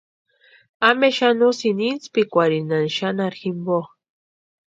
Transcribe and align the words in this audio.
¿Ampe 0.89 1.09
xani 1.17 1.43
usïni 1.51 1.85
intspikwarhinhani 1.93 2.93
xanharhu 2.97 3.39
jimpo? 3.41 3.79